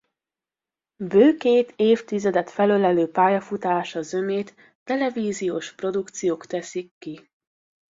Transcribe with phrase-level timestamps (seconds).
[1.03, 7.29] Bő két évtizedet felölelő pályafutása zömét televíziós produkciók teszik ki.